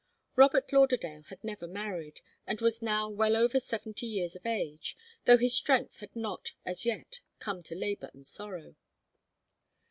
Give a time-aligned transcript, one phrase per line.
[0.35, 5.37] Robert Lauderdale had never married, and was now well over seventy years of age, though
[5.37, 8.73] his strength had not as yet come to labour and sorrow.